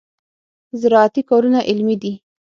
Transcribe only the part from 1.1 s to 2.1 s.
کارونه علمي